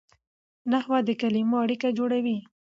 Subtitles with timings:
[0.71, 2.37] نحوه د کلیمو اړیکه جوړوي.